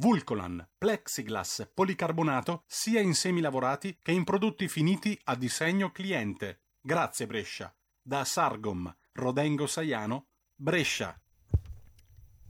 [0.00, 6.60] Vulcolan, plexiglass, policarbonato sia in semi lavorati che in prodotti finiti a disegno cliente.
[6.80, 7.74] Grazie Brescia.
[8.00, 11.20] Da Sargom, Rodengo Saiano, Brescia.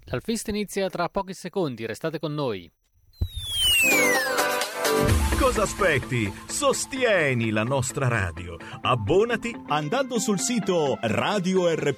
[0.04, 2.70] L'Alfista inizia tra pochi secondi, restate con noi.
[5.38, 6.30] Cosa aspetti?
[6.46, 8.58] Sostieni la nostra radio.
[8.82, 11.96] Abbonati andando sul sito radiorpl.it.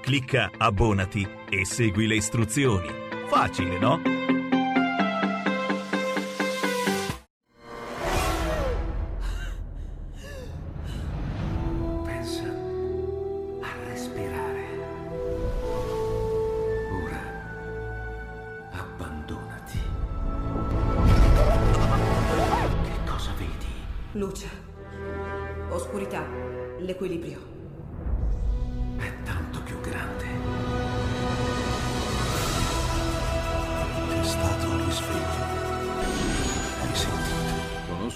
[0.00, 3.09] Clicca abbonati e segui le istruzioni.
[3.30, 4.00] Facile, no?
[12.04, 12.42] Pensa
[13.60, 14.66] a respirare.
[17.04, 17.22] Ora
[18.72, 19.78] abbandonati.
[22.82, 23.72] Che cosa vedi?
[24.12, 24.48] Luce.
[25.70, 26.26] Oscurità.
[26.80, 27.59] L'equilibrio.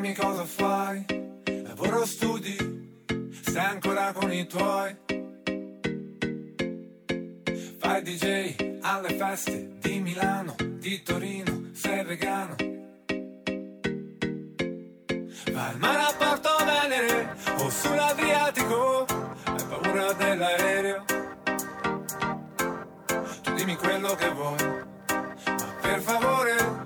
[0.00, 1.04] Dimmi cosa fai,
[1.64, 2.56] lavoro studi,
[3.42, 4.96] stai ancora con i tuoi.
[7.78, 12.54] Fai DJ alle feste di Milano, di Torino, sei vegano.
[15.52, 19.04] Vai al mare a Porto Venere o sull'Adriatico,
[19.46, 21.04] hai paura dell'aereo.
[23.42, 24.84] Tu dimmi quello che vuoi,
[25.44, 26.77] ma per favore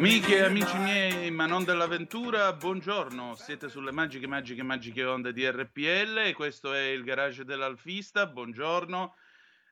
[0.00, 5.46] Amiche e amici miei, ma non dell'avventura, buongiorno, siete sulle magiche, magiche, magiche onde di
[5.46, 9.14] RPL e questo è il garage dell'Alfista, buongiorno.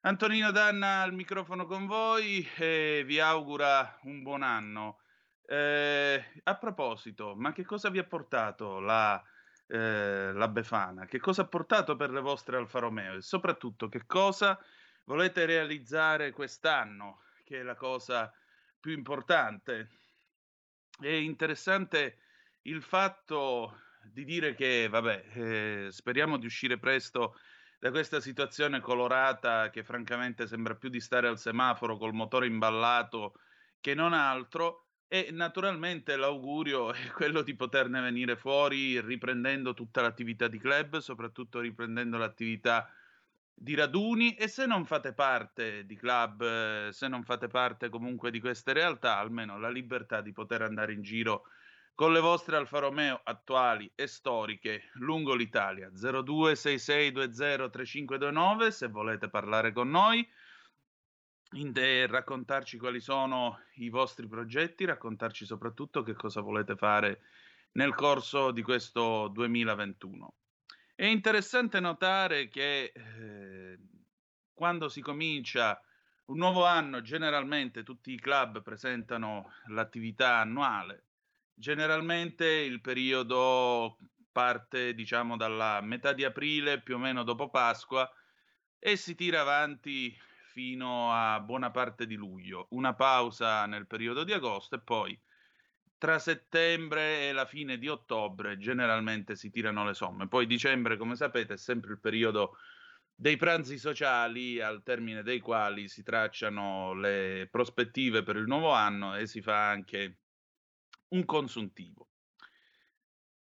[0.02, 4.98] Antonino Danna al microfono con voi e vi augura un buon anno.
[5.46, 9.20] Eh, a proposito, ma che cosa vi ha portato la,
[9.66, 11.06] eh, la Befana?
[11.06, 13.14] Che cosa ha portato per le vostre Alfa Romeo?
[13.14, 14.62] E soprattutto che cosa
[15.04, 18.30] volete realizzare quest'anno, che è la cosa
[18.78, 19.88] più importante?
[21.00, 22.18] È interessante
[22.62, 25.26] il fatto di dire che, vabbè,
[25.86, 27.36] eh, speriamo di uscire presto
[27.78, 33.34] da questa situazione colorata che francamente sembra più di stare al semaforo col motore imballato
[33.80, 34.86] che non altro.
[35.06, 41.60] E naturalmente l'augurio è quello di poterne venire fuori riprendendo tutta l'attività di club, soprattutto
[41.60, 42.92] riprendendo l'attività
[43.60, 48.30] di raduni e se non fate parte di club, eh, se non fate parte comunque
[48.30, 51.42] di queste realtà, almeno la libertà di poter andare in giro
[51.94, 59.90] con le vostre Alfa Romeo attuali e storiche lungo l'Italia 0266203529 se volete parlare con
[59.90, 60.24] noi
[61.72, 67.20] te raccontarci quali sono i vostri progetti, raccontarci soprattutto che cosa volete fare
[67.72, 70.32] nel corso di questo 2021.
[71.00, 73.78] È interessante notare che eh,
[74.52, 75.80] quando si comincia
[76.24, 81.04] un nuovo anno, generalmente tutti i club presentano l'attività annuale.
[81.54, 83.98] Generalmente il periodo
[84.32, 88.10] parte, diciamo, dalla metà di aprile, più o meno dopo Pasqua,
[88.76, 90.12] e si tira avanti
[90.50, 92.66] fino a buona parte di luglio.
[92.70, 95.16] Una pausa nel periodo di agosto e poi
[95.98, 100.28] tra settembre e la fine di ottobre generalmente si tirano le somme.
[100.28, 102.56] Poi dicembre, come sapete, è sempre il periodo
[103.12, 109.16] dei pranzi sociali al termine dei quali si tracciano le prospettive per il nuovo anno
[109.16, 110.18] e si fa anche
[111.08, 112.10] un consuntivo.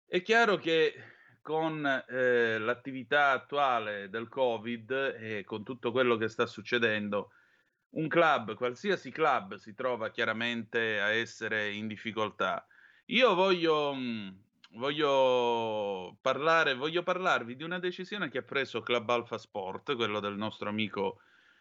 [0.06, 0.94] È chiaro che
[1.42, 7.32] con eh, l'attività attuale del Covid e con tutto quello che sta succedendo,
[7.90, 12.66] un club, qualsiasi club, si trova chiaramente a essere in difficoltà.
[13.06, 14.28] Io voglio, mm,
[14.72, 20.36] voglio, parlare, voglio parlarvi di una decisione che ha preso Club Alpha Sport, quello del
[20.36, 21.20] nostro amico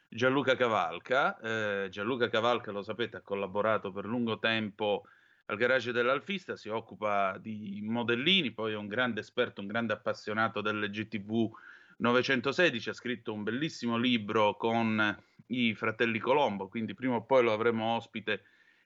[0.09, 1.39] Gianluca Cavalca.
[1.39, 5.06] Eh, Gianluca Cavalca, lo sapete, ha collaborato per lungo tempo
[5.45, 10.59] al garage dell'Alfista, si occupa di modellini, poi è un grande esperto, un grande appassionato
[10.59, 11.50] dell'GTV
[11.97, 17.53] 916, ha scritto un bellissimo libro con i fratelli Colombo, quindi prima o poi lo
[17.53, 18.44] avremo ospite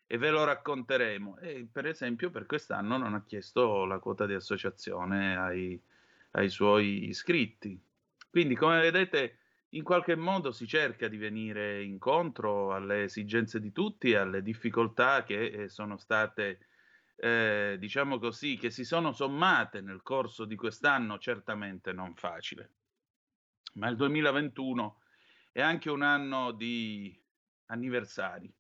[0.08, 1.38] e ve lo racconteremo.
[1.38, 5.82] E per esempio per quest'anno non ha chiesto la quota di associazione ai,
[6.32, 7.80] ai suoi iscritti.
[8.30, 9.38] Quindi come vedete
[9.70, 15.46] in qualche modo si cerca di venire incontro alle esigenze di tutti alle difficoltà che
[15.46, 16.60] eh, sono state,
[17.16, 22.72] eh, diciamo così, che si sono sommate nel corso di quest'anno, certamente non facile.
[23.76, 25.01] Ma il 2021
[25.52, 27.18] è anche un anno di
[27.68, 28.54] anniversari.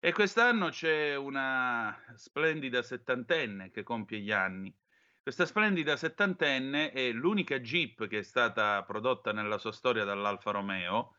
[0.00, 4.74] E quest'anno c'è una splendida settantenne che compie gli anni
[5.22, 11.14] questa splendida settantenne è l'unica Jeep che è stata prodotta nella sua storia dall'Alfa Romeo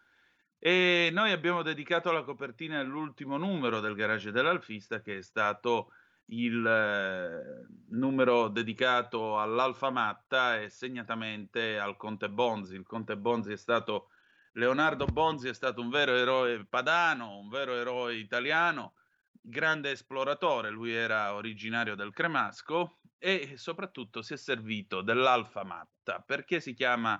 [0.60, 5.94] e noi abbiamo dedicato la copertina all'ultimo numero del garage dell'Alfista che è stato
[6.26, 12.76] il eh, numero dedicato all'Alfa Matta e segnatamente al Conte Bonzi.
[12.76, 14.10] Il Conte Bonzi è stato
[14.56, 18.94] Leonardo Bonzi è stato un vero eroe padano, un vero eroe italiano,
[19.32, 26.20] grande esploratore, lui era originario del Cremasco e soprattutto si è servito dell'Alfa Matta.
[26.20, 27.20] Perché si chiama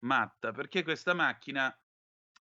[0.00, 0.52] Matta?
[0.52, 1.76] Perché questa macchina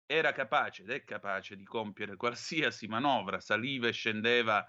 [0.05, 4.67] era capace ed è capace di compiere qualsiasi manovra, saliva e scendeva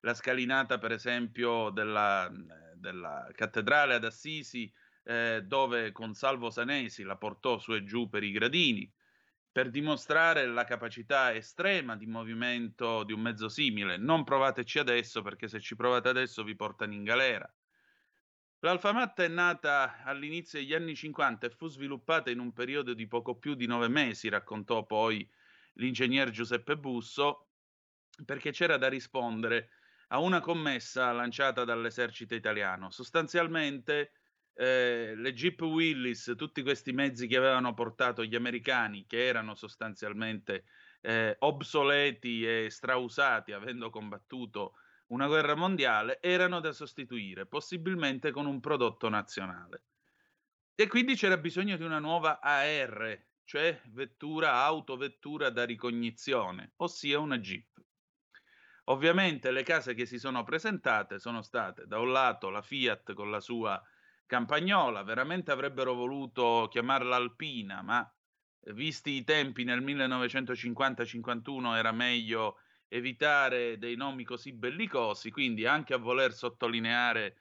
[0.00, 2.30] la scalinata, per esempio, della,
[2.74, 4.72] della cattedrale ad Assisi,
[5.04, 8.90] eh, dove con Salvo Sanesi la portò su e giù per i gradini,
[9.52, 13.98] per dimostrare la capacità estrema di movimento di un mezzo simile.
[13.98, 17.54] Non provateci adesso, perché se ci provate adesso vi portano in galera.
[18.60, 23.36] L'Alfamatta è nata all'inizio degli anni 50 e fu sviluppata in un periodo di poco
[23.36, 25.28] più di nove mesi, raccontò poi
[25.74, 27.48] l'ingegner Giuseppe Busso,
[28.24, 29.70] perché c'era da rispondere
[30.08, 32.90] a una commessa lanciata dall'esercito italiano.
[32.90, 34.12] Sostanzialmente
[34.54, 40.64] eh, le Jeep Willis, tutti questi mezzi che avevano portato gli americani, che erano sostanzialmente
[41.00, 44.74] eh, obsoleti e strausati, avendo combattuto
[45.08, 49.84] una guerra mondiale erano da sostituire, possibilmente con un prodotto nazionale.
[50.74, 57.38] E quindi c'era bisogno di una nuova AR, cioè vettura, autovettura da ricognizione, ossia una
[57.38, 57.68] Jeep.
[58.84, 63.30] Ovviamente le case che si sono presentate sono state da un lato la Fiat con
[63.30, 63.80] la sua
[64.32, 68.10] campagnola, veramente avrebbero voluto chiamarla Alpina, ma
[68.72, 72.56] visti i tempi nel 1950-51 era meglio
[72.88, 77.40] evitare dei nomi così bellicosi, quindi anche a voler sottolineare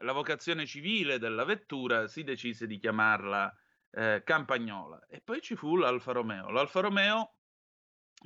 [0.00, 3.56] la vocazione civile della vettura si decise di chiamarla
[3.92, 5.06] eh, Campagnola.
[5.08, 6.50] E poi ci fu l'Alfa Romeo.
[6.50, 7.36] L'Alfa Romeo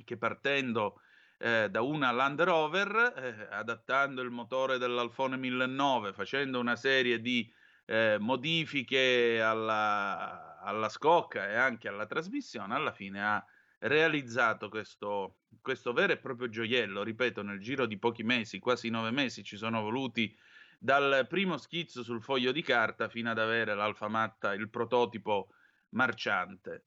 [0.03, 1.01] che partendo
[1.37, 7.47] eh, da una Land Rover, eh, adattando il motore dell'Alfone 1009, facendo una serie di
[7.85, 13.45] eh, modifiche alla, alla scocca e anche alla trasmissione, alla fine ha
[13.79, 19.11] realizzato questo, questo vero e proprio gioiello, ripeto, nel giro di pochi mesi, quasi nove
[19.11, 20.35] mesi ci sono voluti
[20.77, 25.49] dal primo schizzo sul foglio di carta fino ad avere l'Alfa Matta, il prototipo
[25.89, 26.85] marciante.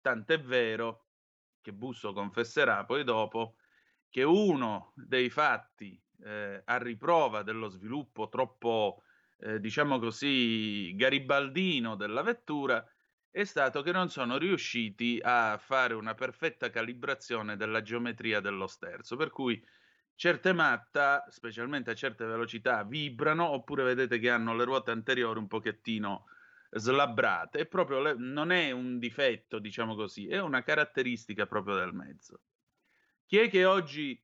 [0.00, 1.06] Tant'è vero
[1.60, 3.56] che Busso confesserà poi dopo
[4.08, 9.02] che uno dei fatti eh, a riprova dello sviluppo troppo,
[9.40, 12.84] eh, diciamo così, garibaldino della vettura
[13.30, 19.16] è stato che non sono riusciti a fare una perfetta calibrazione della geometria dello sterzo,
[19.16, 19.62] per cui
[20.14, 25.46] certe matta, specialmente a certe velocità, vibrano oppure vedete che hanno le ruote anteriori un
[25.46, 26.26] pochettino
[26.70, 27.60] slabbrate.
[27.60, 32.40] È proprio le, non è un difetto, diciamo così, è una caratteristica proprio del mezzo.
[33.24, 34.20] Chi è che oggi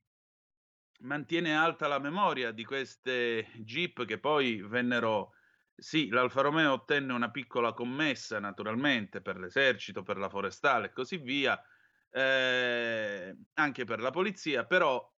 [0.99, 5.33] mantiene alta la memoria di queste Jeep che poi vennero
[5.75, 11.17] sì, l'Alfa Romeo ottenne una piccola commessa naturalmente per l'esercito, per la forestale e così
[11.17, 11.61] via,
[12.09, 15.13] eh, anche per la polizia, però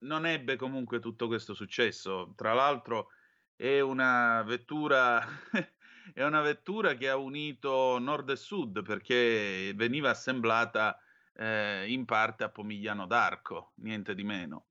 [0.00, 2.34] non ebbe comunque tutto questo successo.
[2.36, 3.08] Tra l'altro
[3.56, 5.24] è una vettura,
[6.12, 10.98] è una vettura che ha unito nord e sud perché veniva assemblata
[11.34, 14.69] eh, in parte a Pomigliano d'Arco, niente di meno.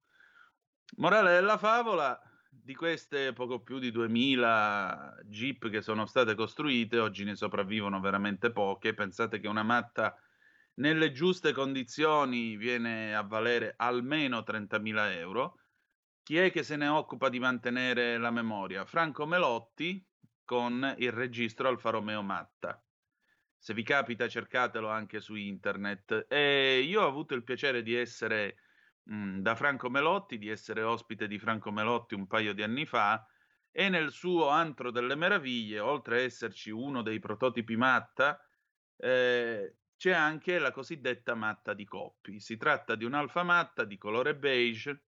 [0.98, 2.19] Morale della favola,
[2.50, 8.51] di queste poco più di 2000 Jeep che sono state costruite, oggi ne sopravvivono veramente
[8.51, 8.93] poche.
[8.93, 10.15] Pensate che una matta
[10.75, 15.60] nelle giuste condizioni viene a valere almeno 30.000 euro.
[16.24, 18.86] Chi è che se ne occupa di mantenere la memoria?
[18.86, 20.03] Franco Melotti
[20.43, 22.84] con il registro Alfa Romeo Matta.
[23.58, 26.25] Se vi capita cercatelo anche su internet.
[26.27, 28.58] E io ho avuto il piacere di essere
[29.03, 32.86] mh, mm, da Franco Melotti, di essere ospite di Franco Melotti un paio di anni
[32.86, 33.25] fa
[33.72, 38.39] e nel suo Antro delle Meraviglie, oltre a esserci uno dei prototipi Matta,
[38.98, 42.39] eh, c'è anche la cosiddetta matta di Coppi.
[42.39, 45.03] Si tratta di un'Alfa Matta di colore beige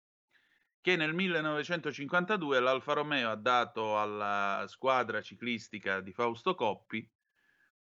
[0.82, 7.06] che nel 1952 l'Alfa Romeo ha dato alla squadra ciclistica di Fausto Coppi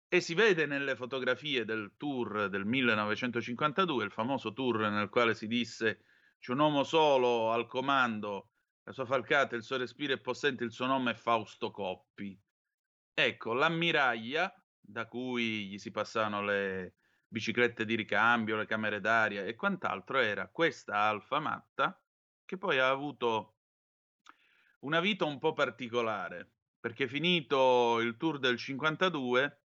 [0.09, 5.47] e si vede nelle fotografie del tour del 1952, il famoso tour nel quale si
[5.47, 6.03] disse
[6.39, 8.53] c'è un uomo solo al comando,
[8.85, 12.41] la sua falcata, il suo respiro è possente, il suo nome è Fausto Coppi.
[13.13, 16.95] Ecco, l'ammiraglia da cui gli si passavano le
[17.27, 22.01] biciclette di ricambio, le camere d'aria e quant'altro, era questa Alfa Matta
[22.47, 23.57] che poi ha avuto
[24.81, 29.65] una vita un po' particolare, perché finito il tour del 52,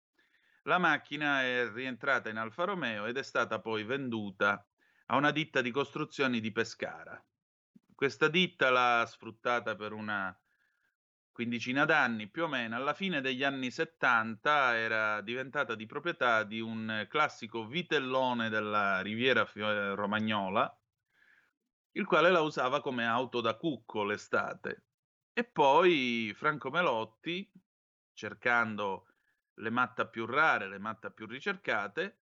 [0.63, 4.65] la macchina è rientrata in Alfa Romeo ed è stata poi venduta
[5.07, 7.21] a una ditta di costruzioni di Pescara.
[7.93, 10.35] Questa ditta l'ha sfruttata per una
[11.31, 16.59] quindicina d'anni più o meno, alla fine degli anni 70 era diventata di proprietà di
[16.59, 19.49] un classico vitellone della Riviera
[19.95, 20.79] Romagnola,
[21.93, 24.85] il quale la usava come auto da cucco l'estate.
[25.33, 27.51] E poi Franco Melotti,
[28.13, 29.12] cercando
[29.55, 32.21] le matta più rare, le matta più ricercate,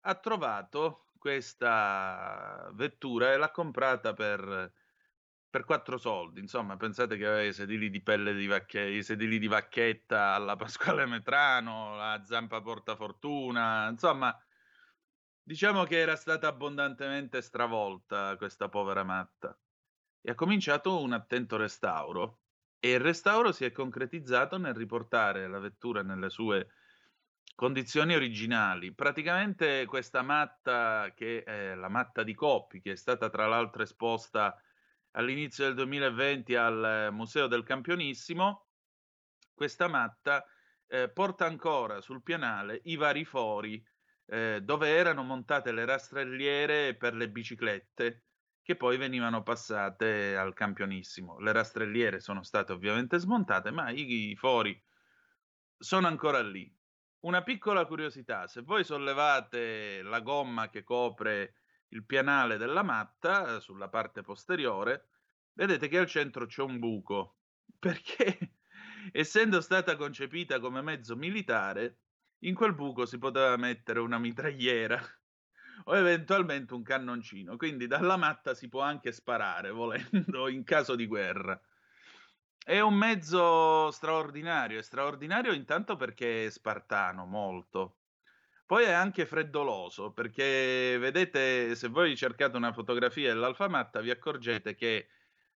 [0.00, 4.72] ha trovato questa vettura e l'ha comprata per
[5.56, 9.38] per quattro soldi, insomma, pensate che aveva i sedili di pelle di vacchetta, i sedili
[9.38, 14.38] di vacchetta alla Pasquale Metrano, la zampa portafortuna, insomma,
[15.42, 19.58] diciamo che era stata abbondantemente stravolta questa povera matta.
[20.20, 22.45] E ha cominciato un attento restauro
[22.86, 26.68] e il restauro si è concretizzato nel riportare la vettura nelle sue
[27.56, 28.94] condizioni originali.
[28.94, 34.56] Praticamente questa matta, che è la matta di Coppi, che è stata tra l'altro esposta
[35.12, 38.68] all'inizio del 2020 al Museo del Campionissimo,
[39.52, 40.44] questa matta
[40.86, 43.84] eh, porta ancora sul pianale i vari fori
[44.26, 48.25] eh, dove erano montate le rastrelliere per le biciclette
[48.66, 51.38] che poi venivano passate al campionissimo.
[51.38, 54.76] Le rastrelliere sono state ovviamente smontate, ma i, i fori
[55.78, 56.68] sono ancora lì.
[57.20, 61.54] Una piccola curiosità, se voi sollevate la gomma che copre
[61.90, 65.10] il pianale della matta sulla parte posteriore,
[65.52, 67.36] vedete che al centro c'è un buco,
[67.78, 68.56] perché
[69.12, 72.00] essendo stata concepita come mezzo militare,
[72.40, 75.00] in quel buco si poteva mettere una mitragliera
[75.84, 81.06] o eventualmente un cannoncino, quindi dalla matta si può anche sparare volendo in caso di
[81.06, 81.60] guerra.
[82.64, 87.98] È un mezzo straordinario, è straordinario intanto perché è spartano molto,
[88.66, 94.74] poi è anche freddoloso, perché vedete, se voi cercate una fotografia dell'Alfa Matta, vi accorgete
[94.74, 95.08] che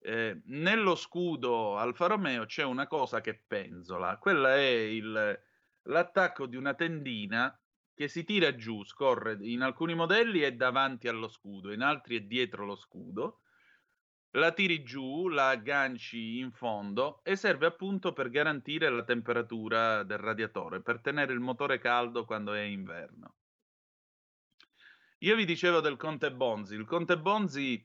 [0.01, 4.19] eh, nello scudo Alfa Romeo c'è una cosa che penzola.
[4.19, 5.41] Quella è il,
[5.83, 7.57] l'attacco di una tendina
[7.97, 12.21] che si tira giù, scorre in alcuni modelli è davanti allo scudo, in altri è
[12.21, 13.41] dietro lo scudo
[14.37, 20.19] la tiri giù, la agganci in fondo e serve appunto per garantire la temperatura del
[20.19, 23.37] radiatore, per tenere il motore caldo quando è inverno.
[25.21, 26.75] Io vi dicevo del Conte Bonzi.
[26.75, 27.83] Il Conte Bonzi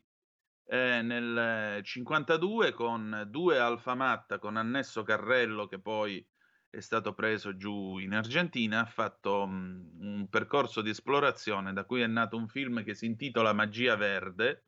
[0.65, 6.25] eh, nel 52 con due Alfa Matta con annesso carrello che poi
[6.71, 12.01] è stato preso giù in Argentina, ha fatto um, un percorso di esplorazione da cui
[12.01, 14.63] è nato un film che si intitola Magia Verde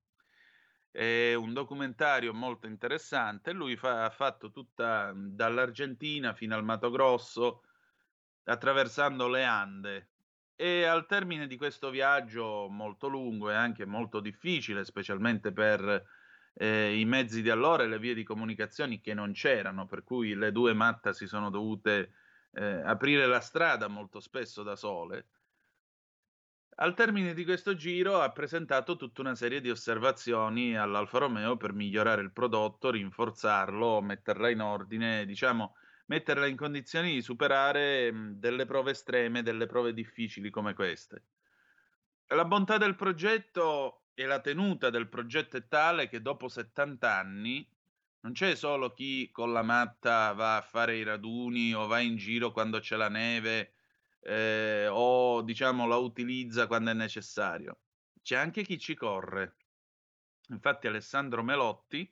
[0.93, 3.51] è un documentario molto interessante.
[3.51, 7.63] Lui fa, ha fatto tutta dall'Argentina fino al Mato Grosso,
[8.43, 10.09] attraversando le Ande.
[10.55, 16.05] E al termine di questo viaggio molto lungo e anche molto difficile, specialmente per
[16.53, 20.35] eh, i mezzi di allora e le vie di comunicazione che non c'erano, per cui
[20.35, 22.13] le due matta si sono dovute
[22.51, 25.27] eh, aprire la strada molto spesso da sole
[26.75, 31.73] al termine di questo giro ha presentato tutta una serie di osservazioni all'Alfa Romeo per
[31.73, 35.75] migliorare il prodotto, rinforzarlo, metterla in ordine, diciamo,
[36.07, 41.23] metterla in condizioni di superare delle prove estreme, delle prove difficili come queste.
[42.27, 47.67] La bontà del progetto e la tenuta del progetto è tale che dopo 70 anni
[48.21, 52.15] non c'è solo chi con la matta va a fare i raduni o va in
[52.15, 53.73] giro quando c'è la neve
[54.21, 57.79] eh, o diciamo la utilizza quando è necessario.
[58.21, 59.55] C'è anche chi ci corre.
[60.49, 62.09] Infatti Alessandro Melotti,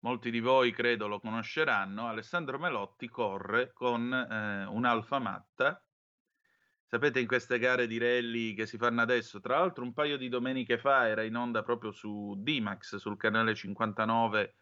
[0.00, 5.82] molti di voi credo lo conosceranno, Alessandro Melotti corre con eh, un'alfa matta.
[6.90, 10.30] Sapete in queste gare di rally che si fanno adesso, tra l'altro un paio di
[10.30, 14.54] domeniche fa era in onda proprio su D-Max, sul canale 59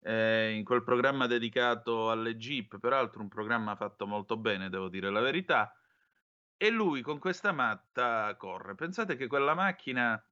[0.00, 5.10] eh, in quel programma dedicato alle Jeep, peraltro un programma fatto molto bene, devo dire
[5.10, 5.76] la verità,
[6.56, 8.74] e lui con questa matta corre.
[8.74, 10.22] Pensate che quella macchina,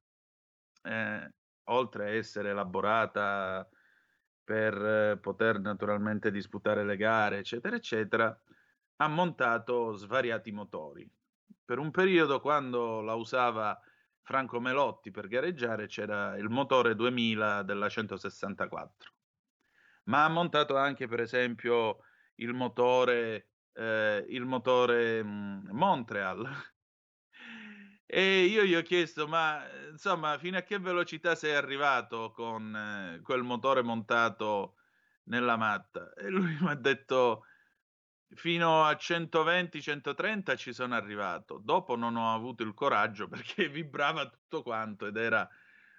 [0.81, 1.33] eh,
[1.65, 3.69] oltre a essere elaborata
[4.43, 8.41] per eh, poter naturalmente disputare le gare, eccetera, eccetera,
[8.95, 11.07] ha montato svariati motori.
[11.63, 13.79] Per un periodo, quando la usava
[14.21, 19.13] Franco Melotti per gareggiare, c'era il motore 2000 della 164
[20.05, 21.99] ma ha montato anche per esempio
[22.35, 26.45] il motore, eh, il motore mh, mm, Montreal.
[28.05, 33.21] e io gli ho chiesto, ma insomma, fino a che velocità sei arrivato con eh,
[33.21, 34.75] quel motore montato
[35.25, 36.13] nella matta?
[36.13, 37.45] E lui mi ha detto,
[38.35, 41.59] fino a 120-130 ci sono arrivato.
[41.63, 45.47] Dopo non ho avuto il coraggio perché vibrava tutto quanto ed era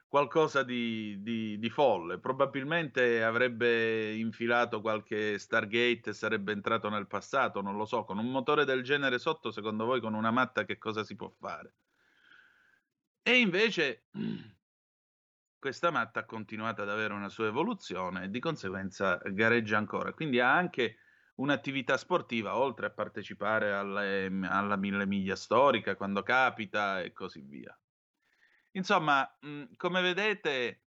[0.07, 2.21] qualcosa di, di, di, folle.
[2.21, 8.05] Probabilmente avrebbe infilato qualche Stargate e sarebbe entrato nel passato, non lo so.
[8.05, 11.29] Con un motore del genere sotto, secondo voi, con una matta, che cosa si può
[11.29, 11.75] fare?
[13.23, 14.05] E invece
[15.59, 20.13] questa matta ha continuato ad avere una sua evoluzione e di conseguenza gareggia ancora.
[20.13, 20.99] Quindi ha anche
[21.37, 27.77] un'attività sportiva, oltre a partecipare alle, alla mille miglia storica quando capita e così via.
[28.73, 30.81] Insomma, mhmm, come vedete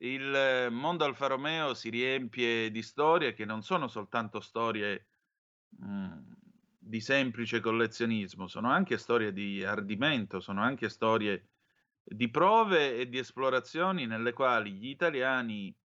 [0.00, 5.06] il mondo Alfa Romeo si riempie di storie che non sono soltanto storie,
[5.78, 6.34] mhmm,
[6.78, 11.48] di semplice collezionismo, sono anche storie di ardimento, sono anche storie
[12.02, 15.76] di prove e di esplorazioni nelle quali gli italiani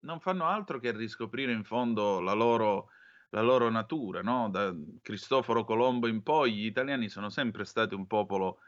[0.00, 2.88] non fanno altro che riscoprire in fondo la loro
[3.30, 8.06] la loro natura, no, da Cristoforo Colombo in poi gli italiani sono sempre stati un
[8.06, 8.60] popolo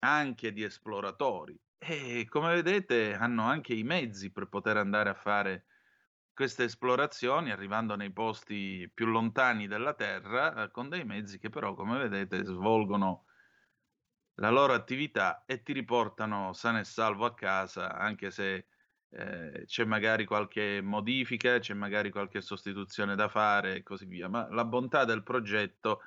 [0.00, 5.66] anche di esploratori e come vedete hanno anche i mezzi per poter andare a fare
[6.34, 11.74] queste esplorazioni arrivando nei posti più lontani della Terra eh, con dei mezzi che però
[11.74, 13.26] come vedete svolgono
[14.36, 18.66] la loro attività e ti riportano sano e salvo a casa anche se
[19.14, 24.48] eh, c'è magari qualche modifica, c'è magari qualche sostituzione da fare e così via, ma
[24.50, 26.00] la bontà del progetto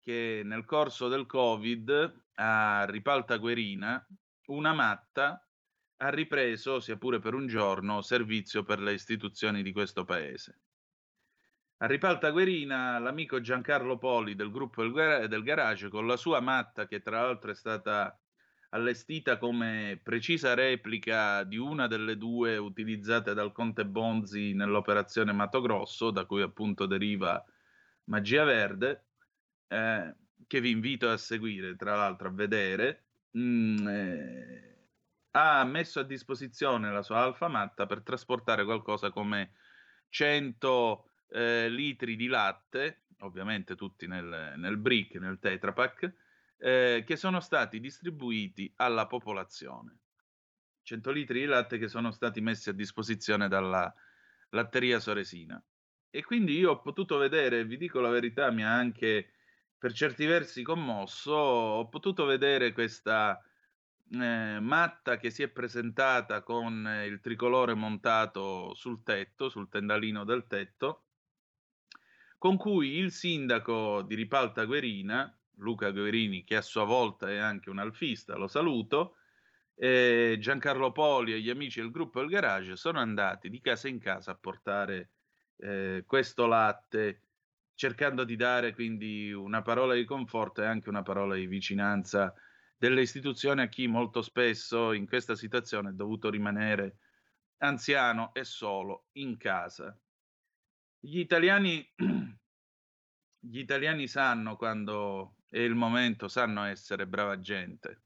[0.00, 4.06] che nel corso del Covid a Ripalta Guerina,
[4.46, 5.44] una matta
[6.00, 10.60] ha ripreso, sia pure per un giorno, servizio per le istituzioni di questo paese.
[11.78, 17.00] A Ripalta Guerina l'amico Giancarlo Poli del gruppo del Garage con la sua matta che
[17.00, 18.18] tra l'altro è stata
[18.70, 26.10] allestita come precisa replica di una delle due utilizzate dal Conte Bonzi nell'operazione Mato Grosso,
[26.10, 27.42] da cui appunto deriva
[28.04, 29.04] Magia Verde,
[29.68, 30.14] eh,
[30.46, 33.04] che vi invito a seguire, tra l'altro a vedere,
[33.36, 34.78] mm, eh,
[35.32, 39.52] ha messo a disposizione la sua Alfa Matta per trasportare qualcosa come
[40.10, 46.12] 100 eh, litri di latte, ovviamente tutti nel, nel brick, nel Tetra Pak,
[46.58, 49.98] eh, che sono stati distribuiti alla popolazione.
[50.82, 53.92] 100 litri di latte che sono stati messi a disposizione dalla
[54.50, 55.62] latteria Soresina.
[56.10, 59.32] E quindi io ho potuto vedere, vi dico la verità, mi ha anche
[59.76, 63.40] per certi versi commosso, ho potuto vedere questa
[64.10, 70.46] eh, matta che si è presentata con il tricolore montato sul tetto, sul tendalino del
[70.46, 71.04] tetto,
[72.38, 77.70] con cui il sindaco di Ripalta Guerina, Luca Guerini, che a sua volta è anche
[77.70, 79.16] un alfista, lo saluto,
[79.74, 83.98] eh, Giancarlo Poli e gli amici del gruppo El Garage sono andati di casa in
[83.98, 85.12] casa a portare
[85.58, 87.22] eh, questo latte,
[87.74, 92.34] cercando di dare quindi una parola di conforto e anche una parola di vicinanza
[92.76, 96.98] delle istituzioni a chi molto spesso in questa situazione è dovuto rimanere
[97.58, 99.96] anziano e solo in casa.
[100.98, 101.88] Gli italiani,
[103.38, 108.02] gli italiani sanno quando è il momento, sanno essere brava gente.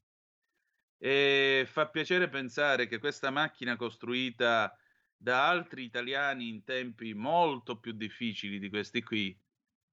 [0.98, 4.76] E fa piacere pensare che questa macchina costruita
[5.16, 9.37] da altri italiani in tempi molto più difficili di questi qui,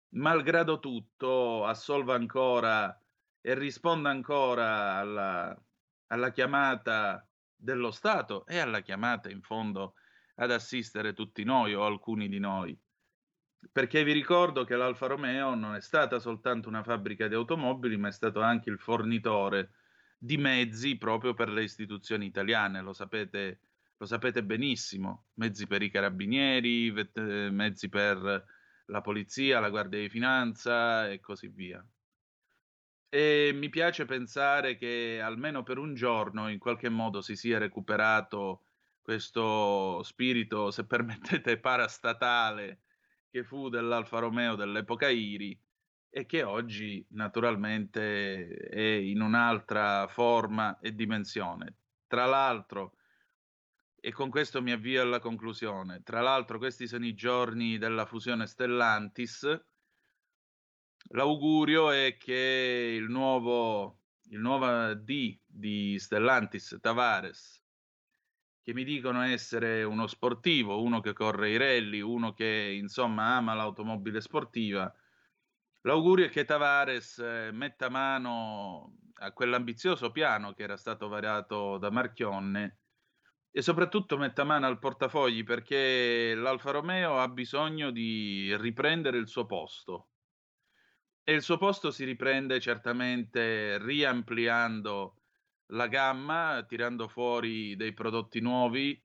[0.09, 2.95] malgrado tutto, assolva ancora
[3.41, 5.63] e risponda ancora alla,
[6.07, 9.95] alla chiamata dello Stato e alla chiamata in fondo
[10.35, 12.79] ad assistere tutti noi o alcuni di noi
[13.71, 18.07] perché vi ricordo che l'Alfa Romeo non è stata soltanto una fabbrica di automobili, ma
[18.07, 19.71] è stato anche il fornitore
[20.17, 23.59] di mezzi proprio per le istituzioni italiane, lo sapete,
[23.97, 28.45] lo sapete benissimo, mezzi per i carabinieri, vet- mezzi per
[28.85, 31.85] la polizia, la guardia di finanza e così via.
[33.11, 38.65] E mi piace pensare che almeno per un giorno in qualche modo si sia recuperato
[39.01, 42.81] questo spirito, se permettete, parastatale
[43.29, 45.57] che fu dell'Alfa Romeo dell'epoca Iri
[46.09, 51.75] e che oggi naturalmente è in un'altra forma e dimensione.
[52.07, 52.95] Tra l'altro,
[53.99, 58.47] e con questo mi avvio alla conclusione, tra l'altro questi sono i giorni della fusione
[58.47, 59.65] Stellantis,
[61.09, 67.63] l'augurio è che il nuovo, il nuovo D di Stellantis, Tavares,
[68.69, 73.55] che mi dicono essere uno sportivo, uno che corre i rally, uno che insomma ama
[73.55, 74.93] l'automobile sportiva.
[75.81, 81.89] L'augurio è che Tavares eh, metta mano a quell'ambizioso piano che era stato variato da
[81.89, 82.77] Marchionne
[83.49, 89.47] e soprattutto metta mano al portafogli perché l'Alfa Romeo ha bisogno di riprendere il suo
[89.47, 90.09] posto
[91.23, 95.18] e il suo posto si riprende certamente riampliando
[95.69, 99.01] la gamma, tirando fuori dei prodotti nuovi.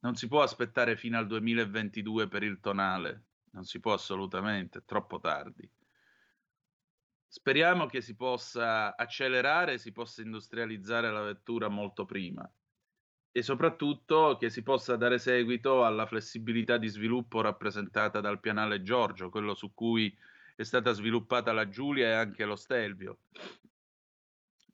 [0.00, 4.84] Non si può aspettare fino al 2022 per il tonale, non si può assolutamente, è
[4.84, 5.68] troppo tardi.
[7.28, 12.50] Speriamo che si possa accelerare, si possa industrializzare la vettura molto prima
[13.34, 19.30] e soprattutto che si possa dare seguito alla flessibilità di sviluppo rappresentata dal pianale Giorgio,
[19.30, 20.14] quello su cui
[20.54, 23.20] è stata sviluppata la Giulia e anche lo Stelvio.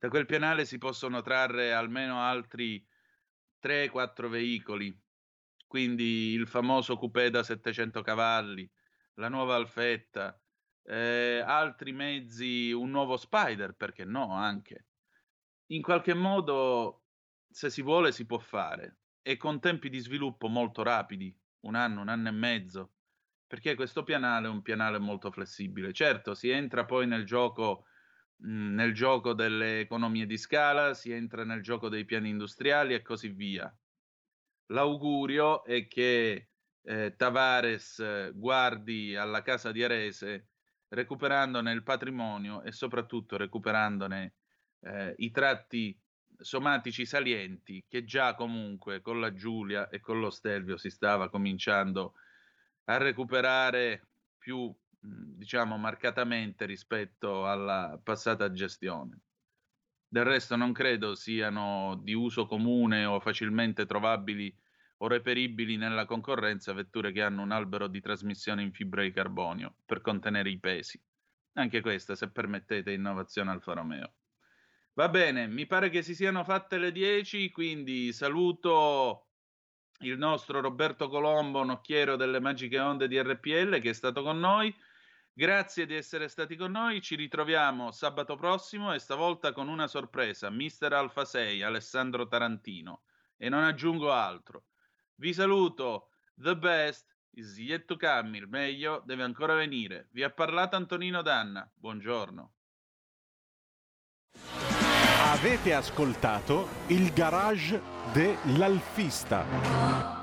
[0.00, 2.86] Da quel pianale si possono trarre almeno altri
[3.58, 4.96] 3-4 veicoli,
[5.66, 8.70] quindi il famoso coupé da 700 cavalli,
[9.14, 10.40] la nuova Alfetta,
[10.84, 14.86] eh, altri mezzi, un nuovo Spider, perché no anche.
[15.70, 17.06] In qualche modo,
[17.50, 22.02] se si vuole, si può fare e con tempi di sviluppo molto rapidi, un anno,
[22.02, 22.94] un anno e mezzo,
[23.48, 25.92] perché questo pianale è un pianale molto flessibile.
[25.92, 27.87] Certo, si entra poi nel gioco
[28.40, 33.02] Mhmm, nel gioco delle economie di scala, si entra nel gioco dei piani industriali e
[33.02, 33.72] così via.
[34.66, 36.48] L'augurio è che
[36.82, 40.48] eh, Tavares guardi alla casa di Arese
[40.88, 44.34] recuperandone il patrimonio e soprattutto recuperandone
[44.80, 45.98] eh, i tratti
[46.38, 52.14] somatici salienti che già comunque con la Giulia e con lo Stelvio si stava cominciando
[52.84, 54.06] a recuperare
[54.38, 59.20] più diciamo marcatamente rispetto alla passata gestione.
[60.06, 64.54] Del resto non credo siano di uso comune o facilmente trovabili
[64.98, 69.76] o reperibili nella concorrenza vetture che hanno un albero di trasmissione in fibra di carbonio
[69.84, 71.00] per contenere i pesi.
[71.54, 74.12] Anche questa, se permettete, innovazione Alfa Romeo.
[74.94, 79.28] Va bene, mi pare che si siano fatte le 10, quindi saluto
[80.00, 84.74] il nostro Roberto Colombo, nocchiero delle magiche onde di RPL, che è stato con noi.
[85.38, 90.50] Grazie di essere stati con noi, ci ritroviamo sabato prossimo e stavolta con una sorpresa,
[90.50, 93.02] Mister Alfa 6, Alessandro Tarantino.
[93.36, 94.64] E non aggiungo altro.
[95.14, 96.08] Vi saluto,
[96.42, 100.08] the best is yet to come, il meglio deve ancora venire.
[100.10, 102.52] Vi ha parlato Antonino Danna, buongiorno.
[105.22, 107.80] Avete ascoltato il garage
[108.12, 110.17] dell'alfista.